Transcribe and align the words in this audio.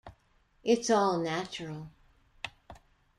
It's 0.63 0.89
all 0.89 1.19
natural. 1.19 1.91